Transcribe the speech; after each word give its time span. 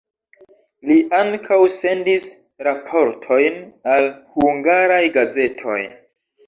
Li 0.91 0.95
ankaŭ 1.17 1.59
sendis 1.75 2.25
raportojn 2.69 3.61
al 3.99 4.13
hungaraj 4.35 5.03
gazetoj. 5.21 5.81